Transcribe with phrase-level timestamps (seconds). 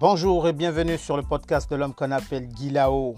[0.00, 3.16] Bonjour et bienvenue sur le podcast de l'homme qu'on appelle Guilao,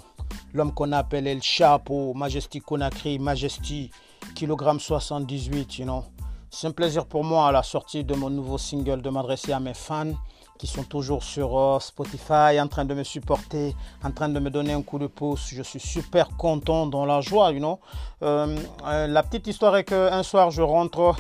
[0.52, 3.88] l'homme qu'on appelle El Chapo, Majesty Conakry, Majesty,
[4.34, 6.02] kilogramme 78, you know.
[6.50, 9.60] C'est un plaisir pour moi à la sortie de mon nouveau single de m'adresser à
[9.60, 10.14] mes fans
[10.58, 14.50] qui sont toujours sur euh, Spotify, en train de me supporter, en train de me
[14.50, 15.50] donner un coup de pouce.
[15.54, 17.78] Je suis super content, dans la joie, you know.
[18.22, 21.14] Euh, euh, la petite histoire est qu'un soir, je rentre,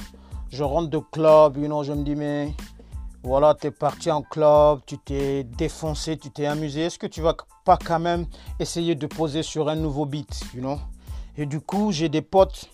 [0.50, 2.52] je rentre de club, you know, je me dis, mais
[3.22, 6.82] voilà, tu es parti en club, tu t'es défoncé, tu t'es amusé.
[6.82, 8.26] Est-ce que tu vas pas quand même
[8.58, 10.78] essayer de poser sur un nouveau beat, you know?
[11.36, 12.68] Et du coup, j'ai des potes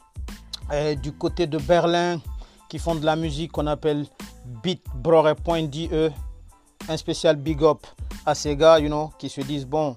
[1.02, 2.20] du côté de Berlin
[2.68, 4.06] qui font de la musique qu'on appelle
[4.62, 6.10] beatbrore.de
[6.88, 7.86] un spécial big up
[8.24, 9.96] à ces gars, you know, qui se disent bon,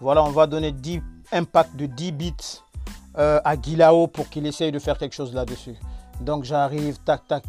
[0.00, 1.00] voilà, on va donner 10
[1.32, 2.34] impact de 10 bits
[3.18, 5.76] euh, à Guilao pour qu'il essaye de faire quelque chose là-dessus.
[6.20, 7.44] Donc j'arrive, tac, tac.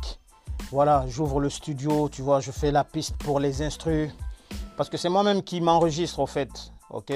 [0.74, 4.10] Voilà, j'ouvre le studio, tu vois, je fais la piste pour les instrus.
[4.76, 6.50] Parce que c'est moi-même qui m'enregistre au fait.
[6.90, 7.14] Ok?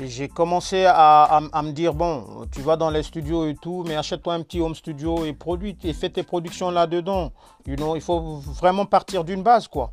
[0.00, 4.34] J'ai commencé à, me dire bon, tu vas dans les studios et tout, mais achète-toi
[4.34, 7.30] un petit home studio et produis et fais tes productions là-dedans.
[7.64, 9.92] Know, il faut vraiment partir d'une base quoi.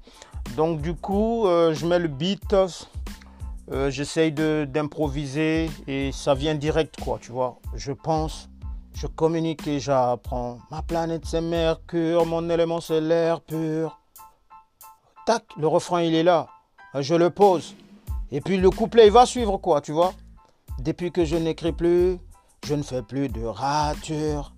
[0.57, 2.55] Donc du coup, euh, je mets le beat,
[3.71, 7.59] euh, j'essaye d'improviser et ça vient direct quoi, tu vois.
[7.75, 8.49] Je pense,
[8.95, 10.59] je communique et j'apprends.
[10.71, 13.99] Ma planète c'est Mercure, mon élément c'est l'air pur.
[15.25, 16.47] Tac, le refrain il est là.
[16.99, 17.75] Je le pose.
[18.31, 20.13] Et puis le couplet, il va suivre quoi, tu vois?
[20.79, 22.17] Depuis que je n'écris plus,
[22.65, 24.53] je ne fais plus de rature.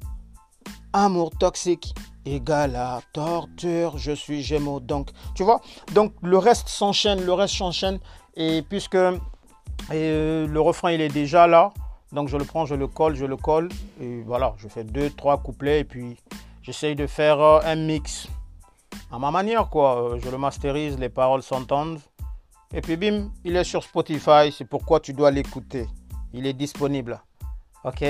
[0.93, 1.93] Amour toxique
[2.25, 3.97] égale à torture.
[3.97, 5.61] Je suis Gémeaux, donc, tu vois?
[5.93, 7.99] Donc le reste s'enchaîne, le reste s'enchaîne.
[8.35, 9.17] Et puisque euh,
[9.91, 11.73] le refrain, il est déjà là,
[12.15, 13.69] donc je le prends, je le colle, je le colle.
[14.01, 15.81] Et voilà, je fais deux, trois couplets.
[15.81, 16.17] Et puis
[16.63, 18.27] j'essaye de faire euh, un mix
[19.11, 20.13] à ma manière, quoi.
[20.13, 21.99] Euh, je le masterise, les paroles s'entendent.
[22.73, 25.87] Et puis bim, il est sur Spotify, c'est pourquoi tu dois l'écouter.
[26.33, 27.21] Il est disponible.
[27.83, 28.03] Ok?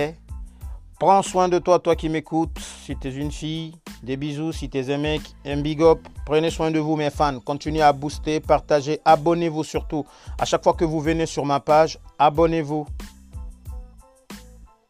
[0.99, 2.57] Prends soin de toi, toi qui m'écoutes.
[2.59, 4.53] Si tu une fille, des bisous.
[4.53, 5.99] Si tu es un mec, un big up.
[6.25, 7.39] Prenez soin de vous, mes fans.
[7.39, 9.01] Continuez à booster, partager.
[9.03, 10.05] Abonnez-vous surtout.
[10.39, 12.85] À chaque fois que vous venez sur ma page, abonnez-vous.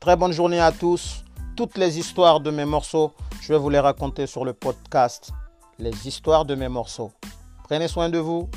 [0.05, 1.23] Très bonne journée à tous.
[1.55, 3.11] Toutes les histoires de mes morceaux,
[3.41, 5.31] je vais vous les raconter sur le podcast.
[5.79, 7.11] Les histoires de mes morceaux.
[7.63, 8.47] Prenez soin de vous.